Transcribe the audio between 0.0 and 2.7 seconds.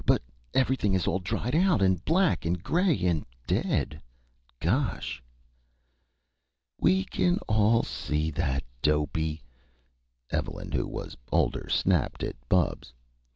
But everything is all dried out and black and